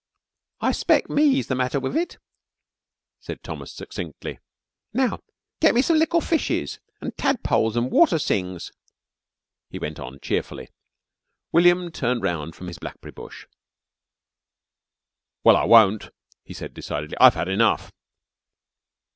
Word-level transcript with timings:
"I 0.61 0.71
'speck 0.71 1.11
me's 1.11 1.45
the 1.45 1.53
matter 1.53 1.79
wif 1.79 1.95
it," 1.95 2.17
said 3.19 3.43
Thomas 3.43 3.71
succinctly. 3.71 4.39
"Now, 4.93 5.19
get 5.59 5.75
me 5.75 5.83
some 5.83 5.99
lickle 5.99 6.21
fishes, 6.21 6.79
an' 7.01 7.11
tadpoles 7.11 7.77
an' 7.77 7.91
water 7.91 8.17
sings," 8.17 8.71
he 9.69 9.77
went 9.77 9.99
on 9.99 10.19
cheerfully. 10.19 10.69
William 11.51 11.91
turned 11.91 12.23
round 12.23 12.55
from 12.55 12.65
his 12.65 12.79
blackberry 12.79 13.11
bush. 13.11 13.45
"Well, 15.43 15.55
I 15.55 15.65
won't," 15.65 16.09
he 16.43 16.55
said 16.55 16.73
decidedly. 16.73 17.15
"I've 17.19 17.35
had 17.35 17.47
enough!" 17.47 17.91